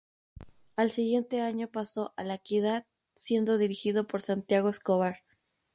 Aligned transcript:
Al 0.77 0.89
siguiente 0.89 1.41
año 1.41 1.67
pasó 1.69 2.15
a 2.17 2.23
La 2.23 2.33
Equidad, 2.33 2.87
siendo 3.15 3.59
dirigido 3.59 4.07
por 4.07 4.23
Santiago 4.23 4.67
Escobar. 4.69 5.19